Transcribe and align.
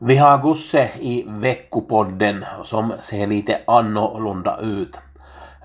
Vi 0.00 0.16
har 0.16 0.38
Gusse 0.38 0.90
i 1.00 1.24
veckopodden 1.28 2.44
som 2.62 2.92
ser 3.00 3.26
lite 3.26 3.60
annorlunda 3.66 4.58
ut. 4.60 4.98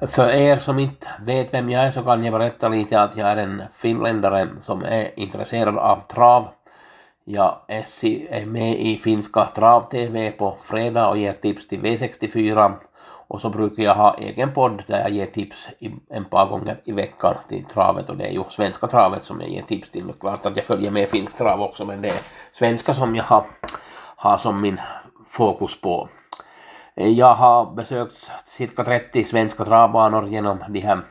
För 0.08 0.30
er 0.30 0.56
som 0.56 0.80
inte 0.80 1.08
vet 1.26 1.54
vem 1.54 1.70
jag 1.70 1.84
är 1.84 1.92
så 1.92 2.04
kan 2.04 2.24
jag 2.24 2.34
berätta 2.34 2.70
lite 2.70 3.02
att 3.02 3.18
jag 3.18 3.30
är 3.30 3.38
en 3.38 3.64
finländare 3.74 4.48
som 4.60 4.84
är 4.84 5.20
intresserad 5.20 5.78
av 5.78 6.00
trav. 6.08 6.48
Jag 7.26 7.58
är 7.68 8.46
med 8.46 8.80
i 8.80 8.98
finska 8.98 9.46
Trav-TV 9.56 10.32
på 10.32 10.58
fredag 10.62 11.10
och 11.10 11.18
ger 11.18 11.34
tips 11.34 11.68
till 11.68 11.82
V64 11.82 12.74
och 13.28 13.42
så 13.42 13.50
brukar 13.50 13.84
jag 13.84 13.96
ha 13.96 14.18
egen 14.18 14.54
podd 14.54 14.84
där 14.88 15.00
jag 15.00 15.10
ger 15.10 15.26
tips 15.26 15.70
en 16.10 16.26
par 16.26 16.46
gånger 16.46 16.78
i 16.84 16.92
veckan 16.92 17.36
till 17.50 17.66
travet 17.66 18.10
och 18.10 18.18
det 18.18 18.26
är 18.26 18.32
ju 18.32 18.44
svenska 18.50 18.88
travet 18.88 19.24
som 19.24 19.42
jag 19.42 19.50
ger 19.50 19.62
tips 19.62 19.90
till. 19.90 20.14
Klart 20.20 20.46
att 20.46 20.58
jag 20.58 20.66
följer 20.66 20.92
med 20.92 21.10
finsk 21.10 21.38
trav 21.38 21.62
också 21.62 21.86
men 21.86 22.02
det 22.02 22.10
är 22.10 22.22
svenska 22.52 22.94
som 22.94 23.16
jag 23.16 23.24
har 23.24 23.46
har 24.24 24.38
som 24.38 24.62
min 24.62 24.80
fokus 25.28 25.82
på. 25.82 26.10
Eh, 26.96 27.10
jag 27.10 27.34
har 27.34 27.66
besökt 27.76 28.32
cirka 28.46 28.84
30 28.84 29.24
svenska 29.24 29.66
travbanor 29.66 30.28
genom 30.28 30.64
de 30.70 30.80
här 30.80 31.02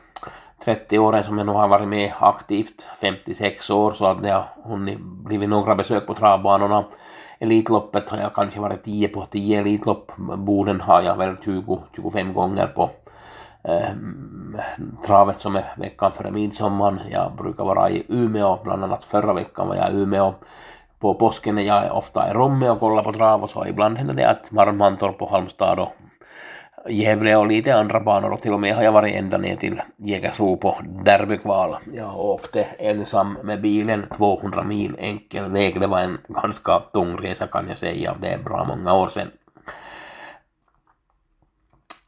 30 0.65 0.99
åren 0.99 1.23
som 1.23 1.37
jag 1.37 1.47
nu 1.47 1.53
har 1.53 1.67
varit 1.67 1.87
med 1.87 2.11
aktivt, 2.19 2.87
56 3.01 3.69
år, 3.69 3.93
så 3.93 4.05
att 4.05 4.23
det 4.23 4.31
har 4.31 4.45
hunnit 4.63 4.99
blivit 4.99 5.49
några 5.49 5.75
besök 5.75 6.07
på 6.07 6.13
travbanorna. 6.13 6.85
Elitloppet 7.39 8.09
har 8.09 8.17
jag 8.17 8.33
kanske 8.33 8.59
varit 8.59 8.83
10 8.83 9.07
på 9.07 9.25
10 9.25 9.59
Elitlopp, 9.59 10.11
Boden 10.17 10.81
har 10.81 11.01
jag 11.01 11.17
väl 11.17 11.35
20-25 11.35 12.33
gånger 12.33 12.67
på 12.67 12.89
eh, 13.63 13.89
travet 15.05 15.39
som 15.39 15.55
är 15.55 15.65
veckan 15.77 16.11
före 16.11 16.31
midsommar. 16.31 17.03
Jag 17.11 17.35
brukar 17.35 17.63
vara 17.63 17.89
i 17.89 18.05
Umeå, 18.09 18.59
bland 18.63 18.83
annat 18.83 19.03
förra 19.03 19.33
veckan 19.33 19.67
var 19.67 19.75
jag 19.75 19.91
i 19.91 19.95
Umeå 19.95 20.33
på 21.03 21.13
påsken 21.13 21.55
när 21.55 21.61
jag 21.61 21.85
är 21.85 21.91
ofta 21.91 22.29
i 22.29 22.33
Romme 22.33 22.69
och 22.69 22.79
kollar 22.79 23.03
på 23.03 23.13
trav 23.13 23.43
och 23.43 23.49
så 23.49 23.65
ibland 23.65 23.97
händer 23.97 24.13
det 24.13 24.29
att 24.29 24.51
Marmantorp 24.51 25.21
och 25.21 25.29
Halmstad 25.29 25.79
och 25.79 25.93
Gävle 26.89 27.35
och 27.35 27.47
lite 27.47 27.75
andra 27.75 27.99
banor 27.99 28.31
och 28.31 28.41
till 28.41 28.53
och 28.53 28.59
med 28.59 28.75
har 28.75 28.83
jag 28.83 28.91
varit 28.91 29.15
ända 29.15 29.37
ner 29.37 29.55
till 29.55 29.81
Jägersro 29.97 30.57
på 30.57 30.77
derbykval. 31.05 31.75
Jag 31.93 32.19
åkte 32.19 32.63
ensam 32.63 33.37
med 33.43 33.61
bilen 33.61 34.05
200 34.17 34.63
mil 34.63 34.95
enkel 34.99 35.51
väg. 35.51 35.79
Det 35.79 35.87
var 35.87 35.99
en 35.99 36.17
ganska 36.27 36.79
tung 36.79 37.17
resa 37.17 37.47
kan 37.47 37.67
jag 37.67 37.77
säga. 37.77 38.15
Det 38.21 38.27
är 38.27 38.37
bra 38.37 38.63
många 38.63 38.93
år 38.93 39.07
sedan. 39.07 39.27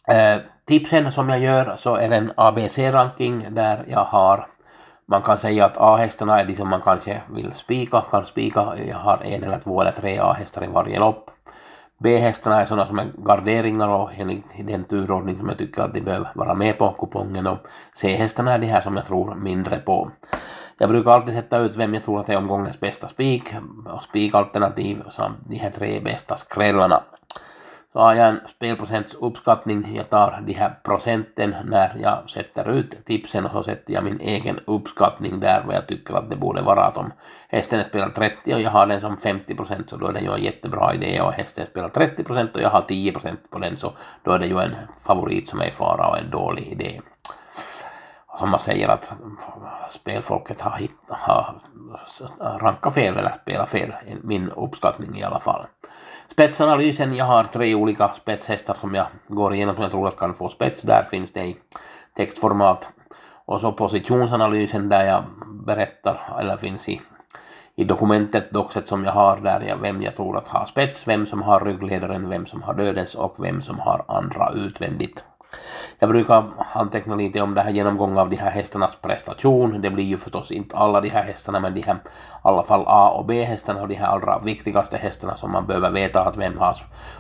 Eh, 0.08 0.42
tipsen 0.66 1.12
som 1.12 1.30
jag 1.30 1.40
gör 1.40 1.76
så 1.78 1.96
är 1.96 2.10
en 2.10 2.32
ABC-ranking 2.38 3.48
där 3.50 3.86
jag 3.88 4.06
har 4.06 4.48
man 5.06 5.22
kan 5.22 5.38
säga 5.38 5.66
att 5.66 5.78
A-hästarna 5.78 6.40
är 6.40 6.46
de 6.46 6.56
som 6.56 6.70
man 6.70 6.82
kanske 6.82 7.22
vill 7.34 7.54
spika, 7.54 8.02
kan 8.02 8.26
spika. 8.26 8.74
Jag 8.88 8.98
har 8.98 9.24
en 9.24 9.44
eller 9.44 9.60
två 9.60 9.82
eller 9.82 9.92
tre 9.92 10.20
A-hästar 10.20 10.64
i 10.64 10.68
varje 10.68 11.00
lopp. 11.00 11.32
B-hästarna 11.98 12.62
är 12.62 12.66
sådana 12.66 12.86
som 12.88 13.00
är 13.00 13.12
garderingar 13.18 13.88
och 13.88 14.10
enligt 14.18 14.68
den 14.68 14.84
turordning 14.84 15.38
som 15.38 15.50
jag 15.50 15.58
tycker 15.58 15.82
att 15.82 15.94
de 15.94 16.02
behöver 16.02 16.30
vara 16.36 16.54
med 16.54 16.78
på 16.78 16.92
kupongen 16.92 17.48
och 17.48 17.58
C-hästarna 17.94 18.54
är 18.54 18.60
de 18.60 18.68
här 18.68 18.82
som 18.82 18.96
jag 18.96 19.06
tror 19.06 19.36
mindre 19.36 19.78
på. 19.78 20.12
Jag 20.78 20.90
brukar 20.90 21.12
alltid 21.12 21.36
sätta 21.36 21.58
ut 21.58 21.76
vem 21.76 21.94
jag 21.94 22.04
tror 22.04 22.20
att 22.20 22.30
är 22.30 22.38
omgångens 22.38 22.80
bästa 22.80 23.08
spik 23.08 23.54
och 23.86 24.04
spikalternativ 24.04 25.04
samt 25.10 25.38
de 25.50 25.56
här 25.56 25.70
tre 25.70 26.00
bästa 26.00 26.36
skrällarna 26.36 27.04
så 27.96 28.02
har 28.02 28.14
jag 28.14 28.28
en 28.28 28.40
spelprocentsuppskattning. 28.48 29.96
Jag 29.96 30.10
tar 30.10 30.42
de 30.46 30.54
här 30.54 30.80
procenten 30.84 31.56
när 31.66 31.98
jag 32.00 32.30
sätter 32.30 32.70
ut 32.70 33.06
tipsen 33.06 33.46
och 33.46 33.52
så 33.52 33.64
sätter 33.64 33.94
jag 33.94 34.04
min 34.04 34.20
egen 34.20 34.60
uppskattning 34.66 35.40
där 35.40 35.64
vad 35.66 35.76
jag 35.76 35.88
tycker 35.88 36.14
att 36.14 36.30
det 36.30 36.36
borde 36.36 36.62
vara. 36.62 36.86
Att 36.86 36.98
om 36.98 37.14
hästen 37.50 37.84
spelar 37.84 38.10
30 38.10 38.54
och 38.54 38.62
jag 38.62 38.72
har 38.72 38.86
den 38.88 39.02
som 39.02 39.18
50 39.18 39.56
procent 39.56 39.90
så 39.90 39.98
då 39.98 40.08
är 40.08 40.14
det 40.14 40.20
ju 40.20 40.34
en 40.34 40.44
jättebra 40.44 40.94
idé 40.94 41.22
och 41.22 41.32
hästen 41.32 41.68
spelar 41.68 41.90
30 41.90 42.24
procent 42.24 42.56
och 42.56 42.62
jag 42.62 42.70
har 42.70 42.82
10 42.82 43.12
procent 43.12 43.50
på 43.50 43.60
den 43.60 43.78
så 43.78 43.94
då 44.24 44.32
är 44.32 44.40
det 44.40 44.48
ju 44.48 44.60
en 44.60 44.76
favorit 45.04 45.50
som 45.50 45.62
är 45.62 45.68
i 45.68 45.72
fara 45.72 46.08
och 46.08 46.18
en 46.18 46.30
dålig 46.30 46.68
idé. 46.68 47.02
Som 48.40 48.50
man 48.50 48.60
säger 48.60 48.90
att 48.90 49.14
spelfolket 49.90 50.62
har, 50.62 50.78
hitt, 50.78 51.10
har 51.10 51.56
rankat 52.60 52.94
fel 52.94 53.18
eller 53.18 53.34
spelat 53.42 53.70
fel, 53.70 53.94
min 54.24 54.50
uppskattning 54.50 55.18
i 55.18 55.24
alla 55.24 55.40
fall. 55.40 55.66
Spetsanalysen, 56.28 57.16
jag 57.16 57.26
har 57.26 57.44
tre 57.44 57.76
olika 57.76 58.14
spetshästar 58.14 58.74
som 58.74 58.96
jag 58.96 59.06
går 59.28 59.54
igenom 59.54 59.76
som 59.76 59.82
jag 59.82 59.92
tror 59.92 60.08
att 60.08 60.18
kan 60.18 60.34
få 60.34 60.50
spets. 60.50 60.82
Där 60.82 61.04
finns 61.04 61.32
det 61.32 61.44
i 61.44 61.58
textformat. 62.16 62.90
Och 63.46 63.62
så 63.62 63.72
positionsanalysen 63.72 64.90
där 64.90 65.06
jag 65.06 65.24
berättar, 65.66 66.22
eller 66.40 66.58
finns 66.58 66.90
i, 66.90 67.02
i 67.76 67.84
dokumentet, 67.84 68.52
doxet 68.52 68.88
som 68.88 69.04
jag 69.04 69.12
har 69.12 69.38
där 69.38 69.62
jag, 69.68 69.78
vem 69.78 70.02
jag 70.02 70.16
tror 70.16 70.38
att 70.38 70.48
har 70.48 70.66
spets, 70.66 71.08
vem 71.08 71.26
som 71.26 71.42
har 71.42 71.60
ryggledaren, 71.60 72.30
vem 72.30 72.46
som 72.46 72.64
har 72.64 72.74
dödens 72.74 73.16
och 73.16 73.36
vem 73.40 73.62
som 73.62 73.80
har 73.80 74.06
andra 74.08 74.52
utvändigt. 74.56 75.26
Jag 76.00 76.10
brukar 76.10 76.44
anteckna 76.74 77.16
lite 77.16 77.42
om 77.42 77.54
det 77.54 77.62
här 77.62 77.72
genomgången 77.72 78.18
av 78.18 78.30
de 78.30 78.36
här 78.36 78.52
hästarnas 78.52 78.96
prestation. 78.96 79.82
Det 79.82 79.90
blir 79.90 80.04
ju 80.04 80.18
förstås 80.18 80.52
inte 80.52 80.78
alla 80.78 81.02
de 81.02 81.10
här 81.10 81.24
hästarna 81.24 81.60
men 81.60 81.74
de 81.74 81.82
här 81.82 81.96
i 81.96 82.48
alla 82.48 82.64
fall 82.64 82.84
A 82.88 83.10
och 83.10 83.26
B-hästarna 83.26 83.82
och 83.82 83.88
de 83.88 83.96
här 83.96 84.08
allra 84.08 84.40
viktigaste 84.40 84.98
hästarna 84.98 85.38
som 85.38 85.52
man 85.52 85.68
behöver 85.68 85.92
veta 85.92 86.22
att 86.22 86.38
vem 86.38 86.58
har, 86.58 86.78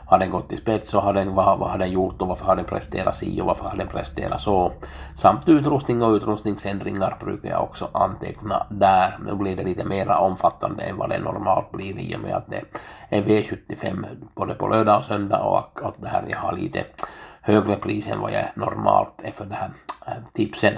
har 0.07 0.19
den 0.19 0.29
gått 0.31 0.51
i 0.51 0.57
spets 0.57 0.93
och 0.93 1.01
har 1.01 1.13
den, 1.13 1.35
vad, 1.35 1.59
vad 1.59 1.69
har 1.69 1.77
den 1.77 1.91
gjort 1.91 2.21
och 2.21 2.27
varför 2.27 2.45
har 2.45 2.55
den 2.55 2.65
presterat 2.65 3.15
si 3.15 3.41
och 3.41 3.45
varför 3.45 3.65
har 3.65 3.77
den 3.77 3.87
presterat 3.87 4.41
så. 4.41 4.71
Samt 5.15 5.49
utrustning 5.49 6.03
och 6.03 6.11
utrustningsändringar 6.11 7.17
brukar 7.19 7.49
jag 7.49 7.63
också 7.63 7.89
anteckna 7.93 8.67
där. 8.69 9.17
Nu 9.25 9.35
blir 9.35 9.55
det 9.55 9.63
lite 9.63 9.85
mera 9.85 10.19
omfattande 10.19 10.83
än 10.83 10.97
vad 10.97 11.09
det 11.09 11.19
normalt 11.19 11.71
blir 11.71 11.99
i 11.99 12.15
och 12.15 12.19
med 12.19 12.35
att 12.35 12.49
det 12.49 12.61
är 13.09 13.21
V75 13.21 14.05
både 14.35 14.53
på 14.53 14.67
lördag 14.67 14.97
och 14.97 15.05
söndag 15.05 15.39
och 15.39 15.79
att 15.87 15.95
det 16.01 16.07
här 16.07 16.23
jag 16.27 16.37
har 16.37 16.53
lite 16.53 16.83
högre 17.45 17.75
pris 17.75 18.07
än 18.07 18.19
vad 18.19 18.31
jag 18.31 18.45
normalt 18.55 19.21
är 19.23 19.31
för 19.31 19.45
det 19.45 19.55
här 19.55 19.69
eh, 20.07 20.13
tipsen. 20.33 20.73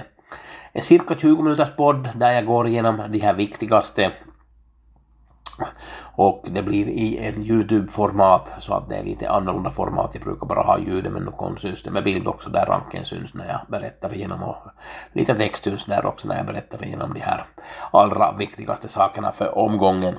En 0.72 0.82
cirka 0.82 1.14
20 1.14 1.42
minuters 1.42 1.76
podd 1.76 2.08
där 2.14 2.30
jag 2.30 2.46
går 2.46 2.66
igenom 2.66 3.02
de 3.10 3.18
här 3.20 3.34
viktigaste 3.34 4.12
och 6.16 6.44
det 6.50 6.62
blir 6.62 6.88
i 6.88 7.26
en 7.26 7.42
Youtube-format 7.42 8.52
så 8.58 8.74
att 8.74 8.88
det 8.88 8.96
är 8.96 9.04
lite 9.04 9.30
annorlunda 9.30 9.70
format. 9.70 10.10
Jag 10.12 10.22
brukar 10.22 10.46
bara 10.46 10.62
ha 10.62 10.78
ljudet 10.78 11.12
men 11.12 11.22
nu 11.22 11.56
syns 11.58 11.82
det 11.82 11.90
med 11.90 12.04
bild 12.04 12.28
också 12.28 12.50
där 12.50 12.66
ranken 12.66 13.04
syns 13.04 13.34
när 13.34 13.48
jag 13.48 13.60
berättar 13.68 14.14
igenom 14.14 14.42
och 14.42 14.56
lite 15.12 15.34
text 15.34 15.64
syns 15.64 15.84
där 15.84 16.06
också 16.06 16.28
när 16.28 16.36
jag 16.36 16.46
berättar 16.46 16.84
igenom 16.84 17.14
de 17.14 17.20
här 17.20 17.44
allra 17.90 18.32
viktigaste 18.32 18.88
sakerna 18.88 19.32
för 19.32 19.58
omgången. 19.58 20.14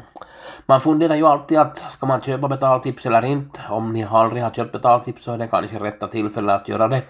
Man 0.66 0.82
funderar 0.82 1.16
ju 1.16 1.28
alltid 1.28 1.58
att 1.58 1.78
ska 1.78 2.06
man 2.06 2.22
köpa 2.22 2.48
betaltips 2.48 3.06
eller 3.06 3.26
inte. 3.26 3.62
Om 3.70 3.94
ni 3.94 4.04
aldrig 4.04 4.44
har 4.44 4.50
köpt 4.50 4.72
betaltips 4.72 5.24
så 5.24 5.32
är 5.32 5.38
det 5.38 5.48
kanske 5.48 5.80
rätta 5.80 6.08
tillfället 6.08 6.62
att 6.62 6.68
göra 6.68 6.88
det. 6.88 7.04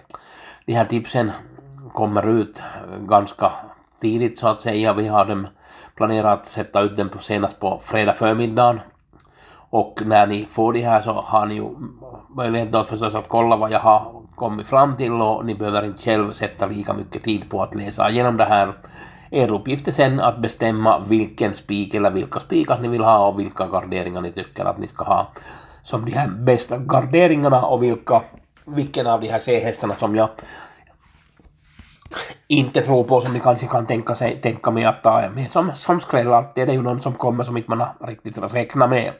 De 0.66 0.72
här 0.72 0.84
tipsen 0.84 1.32
kommer 1.92 2.28
ut 2.28 2.62
ganska 3.06 3.52
tidigt 4.00 4.38
så 4.38 4.48
att 4.48 4.60
säga. 4.60 4.92
Vi 4.92 5.08
har 5.08 5.24
dem 5.24 5.46
Planerar 5.94 6.32
att 6.32 6.46
sätta 6.46 6.80
ut 6.80 6.96
den 6.96 7.08
på 7.08 7.18
senast 7.18 7.60
på 7.60 7.80
fredag 7.84 8.12
förmiddagen. 8.12 8.80
Och 9.72 10.02
när 10.04 10.26
ni 10.26 10.44
får 10.50 10.72
de 10.72 10.80
här 10.80 11.00
så 11.00 11.12
har 11.12 11.46
ni 11.46 11.54
ju 11.54 11.68
möjlighet 12.36 12.72
då 12.72 12.84
förstås 12.84 13.14
att 13.14 13.28
kolla 13.28 13.56
vad 13.56 13.70
jag 13.70 13.80
har 13.80 14.22
kommit 14.34 14.68
fram 14.68 14.96
till 14.96 15.12
och 15.12 15.44
ni 15.44 15.54
behöver 15.54 15.84
inte 15.84 16.02
själv 16.02 16.32
sätta 16.32 16.66
lika 16.66 16.92
mycket 16.92 17.22
tid 17.22 17.50
på 17.50 17.62
att 17.62 17.74
läsa 17.74 18.10
igenom 18.10 18.36
det 18.36 18.44
här. 18.44 18.72
Er 19.30 19.52
uppgift 19.52 19.88
är 19.88 19.92
sen 19.92 20.20
att 20.20 20.38
bestämma 20.38 20.98
vilken 20.98 21.54
spik 21.54 21.94
eller 21.94 22.10
vilka 22.10 22.40
spikar 22.40 22.78
ni 22.78 22.88
vill 22.88 23.04
ha 23.04 23.26
och 23.28 23.40
vilka 23.40 23.66
garderingar 23.66 24.20
ni 24.20 24.32
tycker 24.32 24.64
att 24.64 24.78
ni 24.78 24.88
ska 24.88 25.04
ha 25.04 25.26
som 25.82 26.04
de 26.04 26.12
här 26.12 26.28
bästa 26.28 26.78
garderingarna 26.78 27.66
och 27.66 27.82
vilka, 27.82 28.22
vilken 28.64 29.06
av 29.06 29.20
de 29.20 29.28
här 29.28 29.38
C-hästarna 29.38 29.94
som 29.94 30.16
jag 30.16 30.28
inte 32.48 32.80
tror 32.80 33.04
på 33.04 33.20
som 33.20 33.32
ni 33.32 33.40
kanske 33.40 33.66
kan 33.66 33.86
tänka, 33.86 34.14
sig, 34.14 34.40
tänka 34.40 34.70
mig 34.70 34.84
att 34.84 35.02
ta 35.02 35.28
med 35.34 35.50
som, 35.50 35.74
som 35.74 36.00
skräll 36.00 36.32
alltid. 36.32 36.66
Det 36.66 36.72
är 36.72 36.76
ju 36.76 36.82
någon 36.82 37.00
som 37.00 37.14
kommer 37.14 37.44
som 37.44 37.56
inte 37.56 37.70
man 37.70 37.80
har 37.80 38.06
riktigt 38.06 38.38
räknat 38.38 38.90
med. 38.90 39.12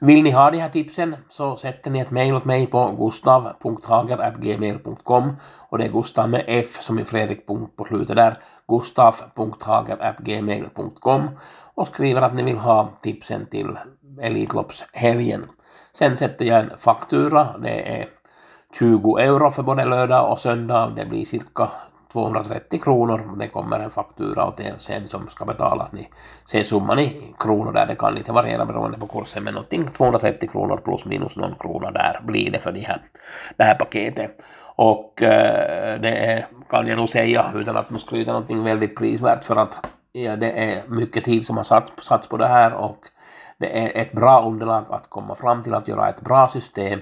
Vill 0.00 0.22
ni 0.22 0.30
ha 0.30 0.50
de 0.50 0.58
här 0.58 0.68
tipsen 0.68 1.16
så 1.28 1.56
sätter 1.56 1.90
ni 1.90 1.98
ett 1.98 2.10
mejl 2.10 2.34
åt 2.34 2.44
mig 2.44 2.66
på 2.66 2.94
gustav.hager.gmail.com 2.98 5.36
och 5.68 5.78
det 5.78 5.84
är 5.84 5.88
Gustav 5.88 6.30
med 6.30 6.44
F 6.46 6.76
som 6.80 6.98
i 6.98 7.04
Fredrik 7.04 7.46
på 7.46 7.68
slutet 7.88 8.16
där, 8.16 8.38
gustav.hager.gmail.com 8.68 11.30
och 11.74 11.88
skriver 11.88 12.22
att 12.22 12.34
ni 12.34 12.42
vill 12.42 12.58
ha 12.58 12.90
tipsen 13.02 13.46
till 13.46 13.78
Elitloppshelgen. 14.20 15.44
Sen 15.92 16.16
sätter 16.16 16.44
jag 16.44 16.60
en 16.60 16.78
faktura, 16.78 17.58
det 17.58 18.00
är 18.00 18.08
20 18.78 19.18
euro 19.18 19.50
för 19.50 19.62
både 19.62 19.84
lördag 19.84 20.32
och 20.32 20.38
söndag, 20.38 20.92
det 20.96 21.04
blir 21.04 21.24
cirka 21.24 21.70
230 22.12 22.80
kronor. 22.80 23.36
Det 23.38 23.48
kommer 23.48 23.80
en 23.80 23.90
faktura 23.90 24.46
åt 24.46 24.60
er 24.60 24.74
sen 24.78 25.08
som 25.08 25.28
ska 25.28 25.44
betala. 25.44 25.88
Ni 25.92 26.08
ser 26.44 26.62
summan 26.62 26.98
i 26.98 27.34
kronor 27.38 27.72
där. 27.72 27.86
Det 27.86 27.94
kan 27.94 28.14
lite 28.14 28.32
variera 28.32 28.64
beroende 28.64 28.98
på 28.98 29.06
kursen 29.06 29.44
men 29.44 29.54
någonting 29.54 29.88
230 29.88 30.48
kronor 30.48 30.76
plus 30.84 31.04
minus 31.04 31.36
någon 31.36 31.54
krona 31.60 31.90
där 31.90 32.20
blir 32.24 32.50
det 32.50 32.58
för 32.58 32.72
det 32.72 32.80
här, 32.80 33.00
det 33.56 33.64
här 33.64 33.74
paketet. 33.74 34.42
Och 34.76 35.22
eh, 35.22 36.00
det 36.00 36.16
är, 36.16 36.46
kan 36.70 36.86
jag 36.86 36.98
nog 36.98 37.08
säga 37.08 37.44
utan 37.54 37.76
att 37.76 38.00
skryta 38.00 38.32
någonting 38.32 38.64
väldigt 38.64 38.96
prisvärt 38.96 39.44
för 39.44 39.56
att 39.56 39.86
ja, 40.12 40.36
det 40.36 40.50
är 40.50 40.82
mycket 40.88 41.24
tid 41.24 41.46
som 41.46 41.56
har 41.56 41.64
satts, 41.64 42.06
satts 42.06 42.28
på 42.28 42.36
det 42.36 42.46
här 42.46 42.72
och 42.74 42.98
det 43.58 43.78
är 43.84 44.00
ett 44.02 44.12
bra 44.12 44.42
underlag 44.42 44.84
att 44.90 45.10
komma 45.10 45.34
fram 45.34 45.62
till 45.62 45.74
att 45.74 45.88
göra 45.88 46.08
ett 46.08 46.20
bra 46.20 46.48
system 46.48 47.00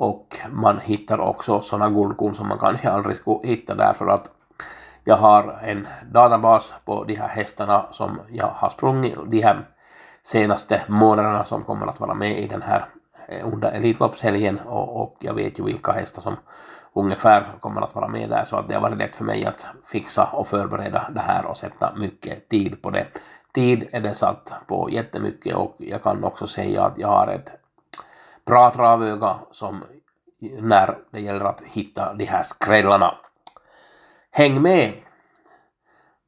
och 0.00 0.36
man 0.50 0.78
hittar 0.78 1.20
också 1.20 1.60
sådana 1.60 1.90
guldkorn 1.90 2.34
som 2.34 2.48
man 2.48 2.58
kanske 2.58 2.90
aldrig 2.90 3.16
skulle 3.16 3.48
hitta 3.48 3.74
därför 3.74 4.06
att 4.06 4.30
jag 5.04 5.16
har 5.16 5.58
en 5.62 5.86
databas 6.12 6.74
på 6.84 7.04
de 7.04 7.14
här 7.14 7.28
hästarna 7.28 7.86
som 7.90 8.20
jag 8.30 8.46
har 8.46 8.68
sprungit 8.68 9.18
de 9.26 9.42
här 9.42 9.68
senaste 10.22 10.82
månaderna 10.88 11.44
som 11.44 11.64
kommer 11.64 11.86
att 11.86 12.00
vara 12.00 12.14
med 12.14 12.38
i 12.38 12.46
den 12.46 12.62
här 12.62 12.84
eh, 13.28 13.46
under 13.52 13.72
Elitloppshelgen 13.72 14.58
och, 14.58 15.02
och 15.02 15.16
jag 15.20 15.34
vet 15.34 15.58
ju 15.58 15.64
vilka 15.64 15.92
hästar 15.92 16.22
som 16.22 16.36
ungefär 16.92 17.46
kommer 17.60 17.80
att 17.80 17.94
vara 17.94 18.08
med 18.08 18.30
där 18.30 18.44
så 18.44 18.56
att 18.56 18.68
det 18.68 18.74
har 18.74 18.82
varit 18.82 18.98
lätt 18.98 19.16
för 19.16 19.24
mig 19.24 19.46
att 19.46 19.66
fixa 19.84 20.24
och 20.32 20.46
förbereda 20.46 21.10
det 21.14 21.20
här 21.20 21.46
och 21.46 21.56
sätta 21.56 21.94
mycket 21.96 22.48
tid 22.48 22.82
på 22.82 22.90
det. 22.90 23.06
Tid 23.54 23.88
är 23.92 24.00
det 24.00 24.14
satt 24.14 24.52
på 24.66 24.88
jättemycket 24.90 25.54
och 25.54 25.74
jag 25.78 26.02
kan 26.02 26.24
också 26.24 26.46
säga 26.46 26.84
att 26.84 26.98
jag 26.98 27.08
har 27.08 27.26
ett 27.26 27.59
bra 28.44 28.70
travöga 28.70 29.38
som 29.50 29.84
när 30.58 30.98
det 31.10 31.20
gäller 31.20 31.44
att 31.44 31.60
hitta 31.60 32.14
de 32.14 32.24
här 32.24 32.42
skrällarna. 32.42 33.14
Häng 34.30 34.62
med! 34.62 34.92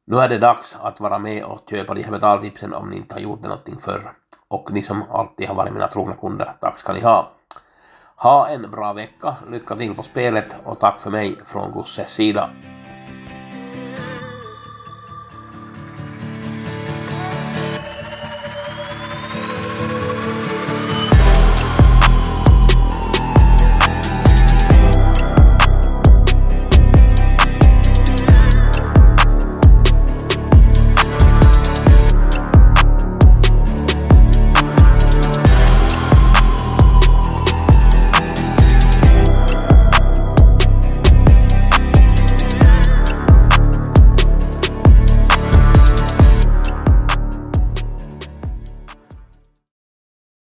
Nu 0.05 0.17
är 0.17 0.29
det 0.29 0.39
dags 0.39 0.77
att 0.81 1.01
vara 1.01 1.19
med 1.19 1.45
och 1.45 1.61
köpa 1.71 1.95
de 1.95 2.03
här 2.03 2.11
betaltipsen 2.11 2.75
om 2.75 2.91
ni 2.91 2.97
inte 2.97 3.15
har 3.15 3.21
gjort 3.21 3.43
det 3.43 3.49
någonting 3.49 3.77
förr. 3.77 4.13
Och 4.49 4.73
ni 4.73 4.83
som 4.83 5.03
alltid 5.11 5.49
har 5.49 5.55
varit 5.55 5.73
mina 5.73 5.89
trogna 5.89 6.15
kunder, 6.15 6.53
tack 6.61 6.79
ska 6.79 6.93
ni 6.93 7.01
ha. 7.01 7.31
Ha 8.17 8.49
en 8.49 8.71
bra 8.71 8.93
vecka, 8.93 9.37
lycka 9.51 9.77
till 9.77 9.95
på 9.95 10.03
spelet 10.03 10.57
och 10.65 10.79
tack 10.81 10.99
för 10.99 11.11
mig 11.11 11.37
från 11.45 11.73
Gusses 11.73 12.11
sida. 12.11 12.51